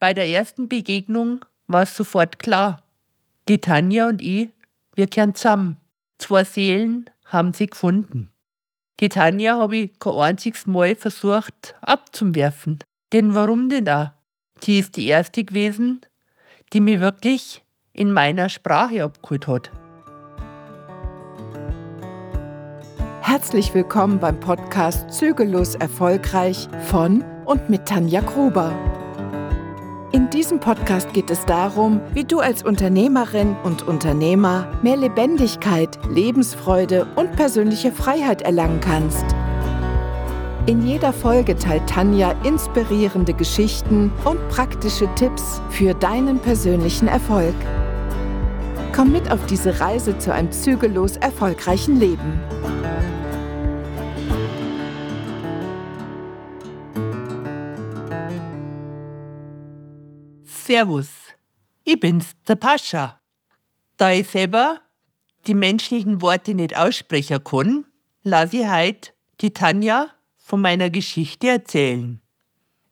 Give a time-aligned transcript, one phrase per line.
[0.00, 2.84] Bei der ersten Begegnung war es sofort klar.
[3.48, 4.50] Die Tanja und ich,
[4.94, 5.76] wir kehren zusammen.
[6.18, 8.30] Zwei Seelen haben sie gefunden.
[9.00, 12.78] Die Tanja habe ich kein einziges Mal versucht abzuwerfen.
[13.12, 14.14] Denn warum denn da?
[14.62, 16.02] Die ist die erste gewesen,
[16.72, 19.70] die mich wirklich in meiner Sprache abgeholt hat.
[23.22, 28.72] Herzlich willkommen beim Podcast Zügellos Erfolgreich von und mit Tanja Gruber.
[30.10, 37.06] In diesem Podcast geht es darum, wie du als Unternehmerin und Unternehmer mehr Lebendigkeit, Lebensfreude
[37.16, 39.26] und persönliche Freiheit erlangen kannst.
[40.64, 47.54] In jeder Folge teilt Tanja inspirierende Geschichten und praktische Tipps für deinen persönlichen Erfolg.
[48.96, 52.40] Komm mit auf diese Reise zu einem zügellos erfolgreichen Leben.
[60.68, 61.08] Servus,
[61.82, 63.18] ich bin's, der Pascha.
[63.96, 64.82] Da ich selber
[65.46, 67.86] die menschlichen Worte nicht aussprechen kann,
[68.22, 72.20] lasse ich heute die Tanja von meiner Geschichte erzählen.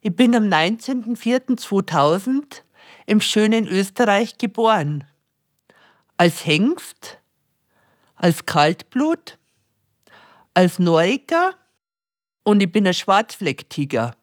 [0.01, 2.63] Ich bin am 19.04.2000
[3.05, 5.05] im schönen Österreich geboren.
[6.17, 7.19] Als Hengst,
[8.15, 9.37] als Kaltblut,
[10.55, 11.55] als Noriker
[12.43, 14.17] und ich bin ein Schwarzflecktiger.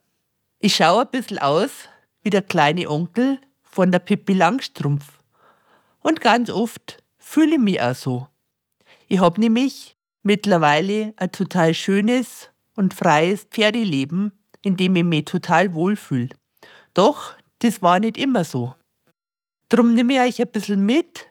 [0.58, 1.88] Ich schaue ein bisschen aus
[2.24, 5.20] wie der kleine Onkel von der Pippi Langstrumpf.
[6.02, 8.28] Und ganz oft fühle ich mich auch so.
[9.08, 15.74] Ich habe nämlich mittlerweile ein total schönes und freies Pferdeleben, in dem ich mich total
[15.74, 16.30] wohlfühle.
[16.94, 18.76] Doch, das war nicht immer so.
[19.70, 21.28] Drum nehme ich euch ein bisschen mit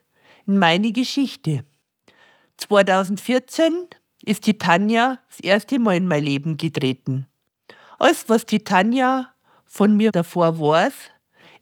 [0.47, 1.65] in meine Geschichte.
[2.59, 3.87] 2014
[4.25, 7.27] ist die Tanja das erste Mal in mein Leben getreten.
[7.99, 9.33] Alles, was die Tanja
[9.73, 10.93] von mir davor weiß,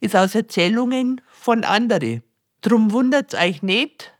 [0.01, 2.21] ist aus Erzählungen von anderen.
[2.59, 4.13] Drum wundert euch nicht,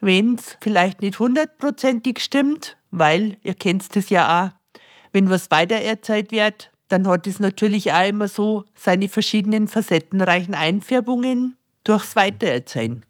[0.00, 4.80] wenn es vielleicht nicht hundertprozentig stimmt, weil ihr kennt es ja auch.
[5.12, 11.56] Wenn was weitererzählt wird, dann hat es natürlich auch immer so seine verschiedenen facettenreichen Einfärbungen
[11.82, 13.04] durchs Weitererzählen.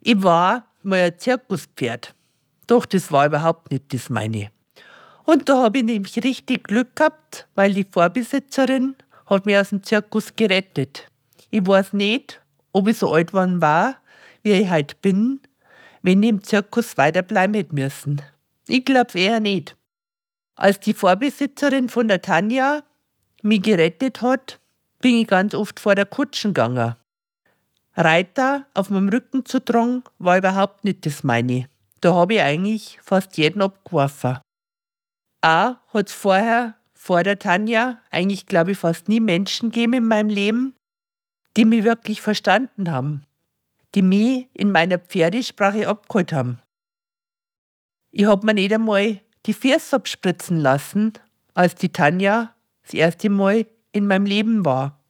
[0.00, 2.14] Ich war mal ein Zirkuspferd.
[2.68, 4.50] Doch das war überhaupt nicht das meine.
[5.24, 8.94] Und da habe ich nämlich richtig Glück gehabt, weil die Vorbesitzerin
[9.30, 11.06] hat mich aus dem Zirkus gerettet.
[11.50, 12.42] Ich weiß nicht,
[12.72, 13.96] ob ich so alt geworden war,
[14.42, 15.40] wie ich heute bin,
[16.02, 18.20] wenn ich im Zirkus weiterbleiben hätte müssen.
[18.66, 19.76] Ich glaube eher nicht.
[20.56, 22.82] Als die Vorbesitzerin von der Tanja
[23.42, 24.60] mich gerettet hat,
[25.00, 26.96] bin ich ganz oft vor der Kutschen gegangen.
[27.96, 31.68] Reiter auf meinem Rücken zu tragen, war überhaupt nicht das meine.
[32.00, 34.38] Da habe ich eigentlich fast jeden abgeworfen.
[35.42, 40.06] Auch hat es vorher vor der Tanja eigentlich, glaube ich, fast nie Menschen gegeben in
[40.06, 40.74] meinem Leben,
[41.56, 43.24] die mich wirklich verstanden haben,
[43.94, 46.60] die mich in meiner Pferdesprache abgeholt haben.
[48.10, 51.14] Ich habe mir nicht einmal die Füße abspritzen lassen,
[51.54, 55.00] als die Tanja das erste Mal in meinem Leben war.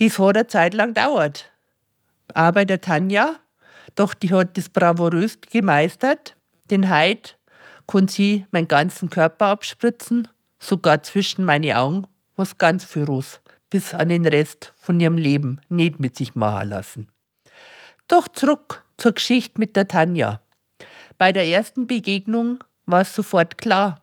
[0.00, 1.52] Dies hat eine Zeit lang gedauert.
[2.34, 3.36] Aber bei der Tanja,
[3.94, 6.36] doch die hat das bravourös gemeistert,
[6.70, 7.34] denn heute
[7.86, 10.26] kann sie meinen ganzen Körper abspritzen
[10.58, 12.06] sogar zwischen meine Augen,
[12.36, 13.40] was ganz für Russ
[13.70, 17.08] bis an den Rest von ihrem Leben nicht mit sich machen lassen.
[18.08, 20.40] Doch zurück zur Geschichte mit der Tanja.
[21.18, 24.00] Bei der ersten Begegnung war es sofort klar.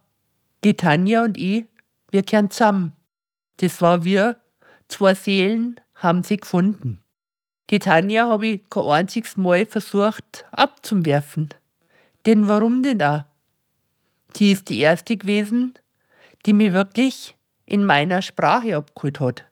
[0.64, 1.66] Die Tanja und ich,
[2.12, 2.94] wir kehren zusammen.
[3.58, 4.38] Das war wir,
[4.88, 7.02] zwei Seelen haben sie gefunden.
[7.70, 11.50] Die Tanja habe ich kein einziges Mal versucht abzuwerfen.
[12.26, 13.28] Denn warum denn da?
[14.36, 15.74] Die ist die erste gewesen,
[16.46, 19.46] die mich wirklich in meiner Sprache abgeholt hat.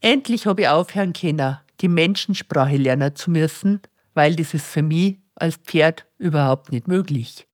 [0.00, 3.80] Endlich habe ich aufhören können, die Menschensprache lernen zu müssen,
[4.14, 7.46] weil das ist für mich als Pferd überhaupt nicht möglich.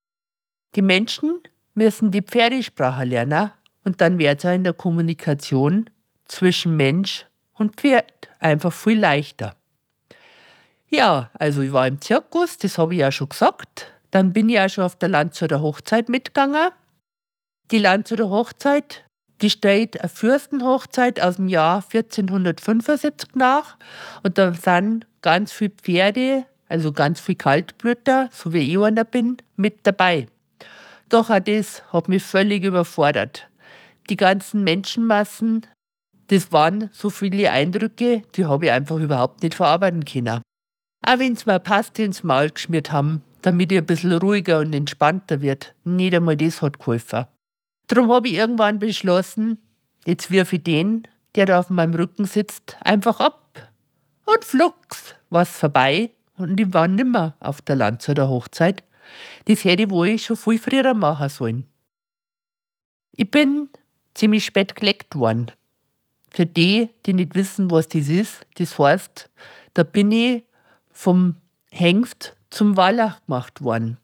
[0.74, 1.40] Die Menschen
[1.74, 3.50] müssen die Pferdesprache lernen
[3.84, 5.90] und dann wird es auch in der Kommunikation
[6.24, 9.56] zwischen Mensch und Pferd einfach viel leichter.
[10.88, 13.90] Ja, also ich war im Zirkus, das habe ich ja schon gesagt.
[14.10, 16.70] Dann bin ich auch schon auf der Landshuter Hochzeit mitgegangen.
[17.72, 19.02] Die Landshuter Hochzeit,
[19.40, 23.78] die stellt eine Fürstenhochzeit aus dem Jahr 1475 nach.
[24.22, 29.38] Und da sind ganz viele Pferde, also ganz viele Kaltblüter, so wie ich einer bin,
[29.56, 30.26] mit dabei.
[31.08, 33.48] Doch auch das hat mich völlig überfordert.
[34.10, 35.66] Die ganzen Menschenmassen,
[36.26, 40.42] das waren so viele Eindrücke, die habe ich einfach überhaupt nicht verarbeiten können.
[41.06, 44.74] Auch wenn sie mir Paste ins Maul geschmiert haben, damit ich ein bisschen ruhiger und
[44.74, 45.74] entspannter wird.
[45.84, 47.24] Nicht einmal das hat geholfen.
[47.86, 49.58] Darum habe ich irgendwann beschlossen,
[50.06, 53.70] jetzt wirf ich den, der da auf meinem Rücken sitzt, einfach ab.
[54.24, 58.82] Und flugs war's vorbei und ich war nimmer auf der Landshütter Hochzeit.
[59.46, 61.66] Das hätte ich wohl schon viel früher machen sollen.
[63.12, 63.68] Ich bin
[64.14, 65.50] ziemlich spät geleckt worden.
[66.30, 69.28] Für die, die nicht wissen, was das ist, das heißt,
[69.74, 70.44] da bin ich
[70.90, 71.36] vom
[71.70, 73.98] Hengst zum Wallach gemacht worden.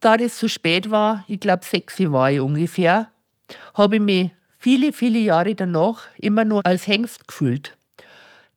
[0.00, 3.10] Da das so spät war, ich glaube sechs war ich ungefähr,
[3.74, 7.76] habe ich mich viele, viele Jahre danach immer nur als Hengst gefühlt.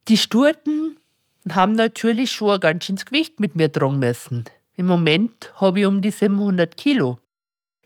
[0.07, 0.97] Die Sturten
[1.49, 4.45] haben natürlich schon ein ganz schönes Gewicht mit mir tragen müssen.
[4.75, 7.19] Im Moment habe ich um die 700 Kilo.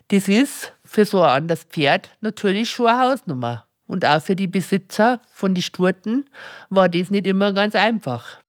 [0.09, 3.65] Das ist für so ein anderes Pferd natürlich schon eine Hausnummer.
[3.87, 6.25] Und auch für die Besitzer von den Sturten
[6.69, 8.39] war das nicht immer ganz einfach.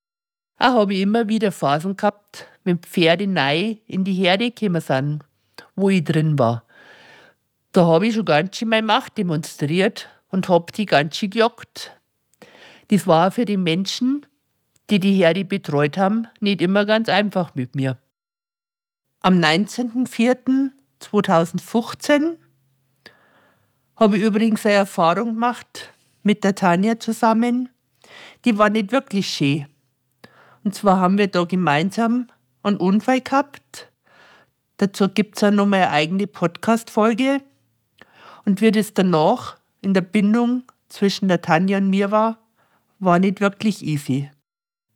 [0.58, 5.22] Auch habe ich immer wieder Phasen gehabt, wenn Pferde neu in die Herde gekommen sind,
[5.74, 6.64] wo ich drin war.
[7.72, 11.92] Da habe ich schon ganz schön meine Macht demonstriert und habe die ganz schön gejagt.
[12.88, 14.24] Das war für die Menschen,
[14.88, 17.98] die die Herde betreut haben, nicht immer ganz einfach mit mir.
[19.20, 22.36] Am 19.04.2015
[23.96, 25.92] habe ich übrigens eine Erfahrung gemacht
[26.22, 27.68] mit der Tanja zusammen.
[28.44, 29.66] Die war nicht wirklich schön.
[30.66, 32.26] Und zwar haben wir da gemeinsam
[32.64, 33.92] einen Unfall gehabt.
[34.78, 37.40] Dazu gibt es auch noch mal eine eigene Podcast-Folge.
[38.44, 42.38] Und wie das danach in der Bindung zwischen der Tanja und mir war,
[42.98, 44.28] war nicht wirklich easy.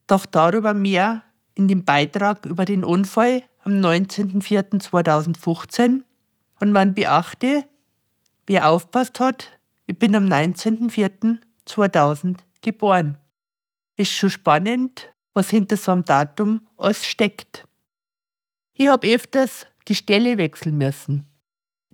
[0.08, 1.22] Doch darüber mehr
[1.54, 6.02] in dem Beitrag über den Unfall am 19.04.2015.
[6.58, 7.64] Und man beachte,
[8.48, 9.56] wer aufpasst hat,
[9.86, 13.18] ich bin am 19.04.2000 geboren.
[13.96, 17.66] Ist schon spannend, was hinter so einem Datum alles steckt.
[18.74, 21.26] Ich habe öfters die Stelle wechseln müssen.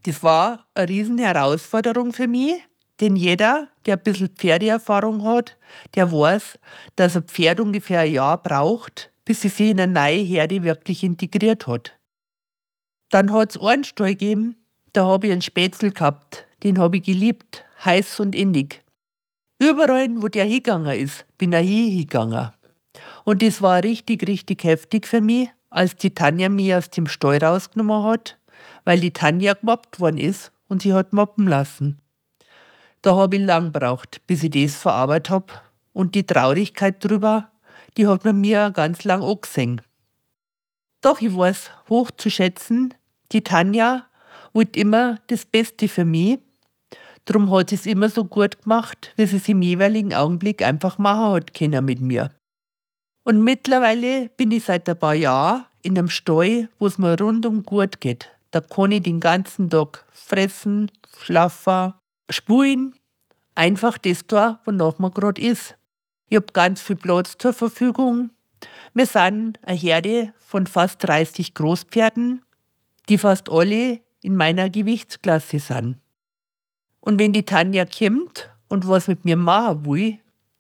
[0.02, 2.54] Das war eine riesen Herausforderung für mich,
[3.00, 5.56] denn jeder, der ein bisschen Pferdeerfahrung hat,
[5.94, 6.58] der weiß,
[6.94, 11.02] dass ein Pferd ungefähr ein Jahr braucht, bis sie sich in eine neue Herde wirklich
[11.02, 11.98] integriert hat.
[13.10, 14.56] Dann hat es einen Stall gegeben,
[14.92, 18.82] da habe ich einen Spätzl gehabt, den habe ich geliebt, heiß und innig.
[19.58, 22.52] Überall, wo der hingegangen ist, bin ich hingegangen.
[23.26, 27.42] Und das war richtig, richtig heftig für mich, als die Tanja mich aus dem Stall
[27.42, 28.38] rausgenommen hat,
[28.84, 32.00] weil die Tanja gemobbt worden ist und sie hat mobben lassen.
[33.02, 35.52] Da habe ich lang gebraucht, bis ich das verarbeitet habe.
[35.92, 37.50] Und die Traurigkeit drüber,
[37.96, 39.82] die hat man mir ganz lang angesehen.
[41.00, 42.94] Doch ich weiß hoch zu schätzen,
[43.32, 44.06] die Tanja
[44.52, 46.38] wollte immer das Beste für mich.
[47.24, 50.98] Darum hat sie es immer so gut gemacht, wie sie es im jeweiligen Augenblick einfach
[50.98, 52.30] machen hat können mit mir.
[53.26, 57.64] Und mittlerweile bin ich seit ein paar Jahren in einem Stall, wo es mir rundum
[57.64, 58.30] gut geht.
[58.52, 61.94] Da kann ich den ganzen Tag fressen, schlafen,
[62.30, 62.94] spulen,
[63.56, 65.76] einfach das da, wonach man gerade ist.
[66.28, 68.30] Ich habe ganz viel Platz zur Verfügung.
[68.94, 72.44] Wir sind eine Herde von fast 30 Großpferden,
[73.08, 75.96] die fast alle in meiner Gewichtsklasse sind.
[77.00, 80.18] Und wenn die Tanja kommt und was mit mir machen will,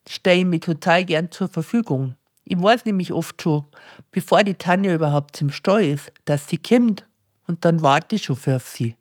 [0.08, 2.16] stehe ich mir total gern zur Verfügung.
[2.48, 3.64] Ich weiß nämlich oft schon,
[4.12, 7.04] bevor die Tanja überhaupt im Stall ist, dass sie kommt
[7.48, 8.94] und dann warte ich schon für sie.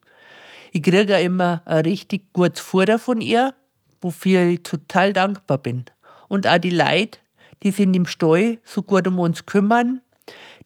[0.72, 3.54] Ich kriege ja immer ein richtig gutes Futter von ihr,
[4.02, 5.86] wofür ich total dankbar bin.
[6.28, 7.20] Und auch die Leute,
[7.62, 10.02] die sich im Stall so gut um uns kümmern,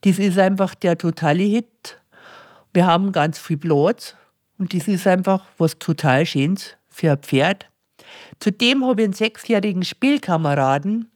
[0.01, 1.99] das ist einfach der totale Hit.
[2.73, 4.15] Wir haben ganz viel Platz
[4.57, 7.65] und das ist einfach was total Schönes für ein Pferd.
[8.39, 11.11] Zudem habe ich einen sechsjährigen Spielkameraden,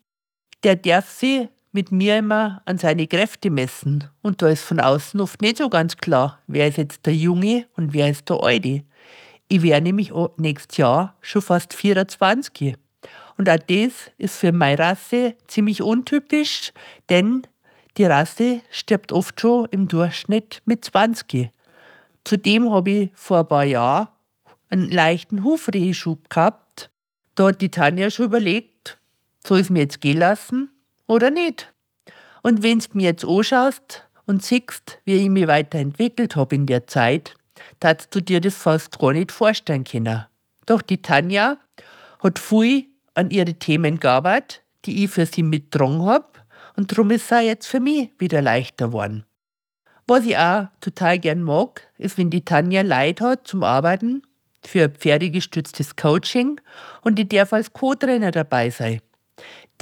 [0.64, 4.06] der darf sie mit mir immer an seine Kräfte messen.
[4.22, 7.66] Und da ist von außen oft nicht so ganz klar, wer ist jetzt der Junge
[7.76, 8.84] und wer ist der Alte.
[9.50, 12.76] Ich werde nämlich nächstes Jahr schon fast 24.
[13.38, 16.72] Und auch das ist für meine Rasse ziemlich untypisch,
[17.10, 17.42] denn
[17.98, 21.50] die Rasse stirbt oft schon im Durchschnitt mit 20.
[22.24, 24.08] Zudem habe ich vor ein paar Jahren
[24.70, 26.92] einen leichten Hufreheschub gehabt.
[27.36, 29.00] Da hat die Tanja schon überlegt,
[29.46, 30.70] soll ich es mir jetzt gehen lassen
[31.08, 31.74] oder nicht?
[32.42, 36.88] Und wenn du mir jetzt anschaust und siehst, wie ich mich weiterentwickelt habe in der
[36.88, 37.36] Zeit,
[37.80, 40.26] darfst du dir das fast gar nicht vorstellen können.
[40.66, 41.58] Doch die Tanja
[42.20, 46.28] hat viel an ihre Themen gearbeitet, die ich für sie mitgetragen habe,
[46.76, 49.26] und darum ist es jetzt für mich wieder leichter geworden.
[50.08, 54.24] Was ich auch total gern mag, ist, wenn die Tanja Leid hat zum Arbeiten
[54.66, 56.60] für pferdegestütztes Coaching
[57.02, 59.02] und ich darf als Co-Trainer dabei sein.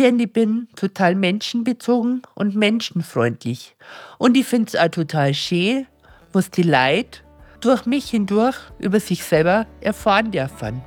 [0.04, 3.76] Ich bin total menschenbezogen und menschenfreundlich.
[4.18, 5.86] Und ich finde es auch total schön,
[6.34, 7.20] was die Leute
[7.60, 10.82] durch mich hindurch über sich selber erfahren dürfen.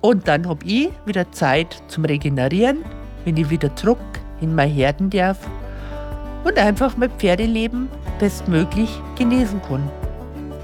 [0.00, 2.84] Und dann habe ich wieder Zeit zum Regenerieren,
[3.24, 3.98] wenn ich wieder zurück
[4.40, 5.38] in mein Herden darf
[6.44, 7.88] und einfach mein Pferdeleben
[8.20, 9.90] bestmöglich genießen kann.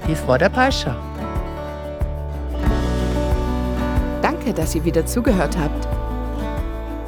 [0.07, 0.95] Das war der Pascha.
[4.21, 5.96] Danke, dass ihr wieder zugehört habt.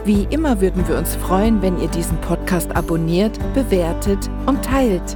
[0.10, 5.16] Wie immer würden wir uns freuen, wenn ihr diesen Podcast abonniert, bewertet und teilt.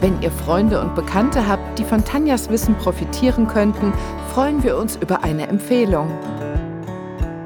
[0.00, 3.92] Wenn ihr Freunde und Bekannte habt, die von Tanjas Wissen profitieren könnten,
[4.34, 6.08] freuen wir uns über eine Empfehlung.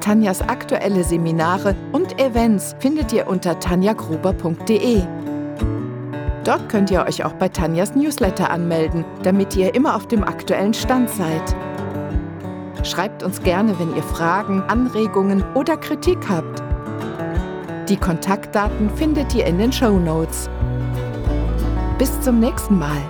[0.01, 5.03] Tanjas aktuelle Seminare und Events findet ihr unter tanjagruber.de.
[6.45, 10.73] Dort könnt ihr euch auch bei Tanjas Newsletter anmelden, damit ihr immer auf dem aktuellen
[10.73, 11.55] Stand seid.
[12.85, 16.61] Schreibt uns gerne, wenn ihr Fragen, Anregungen oder Kritik habt.
[17.89, 20.49] Die Kontaktdaten findet ihr in den Show Notes.
[21.97, 23.01] Bis zum nächsten Mal.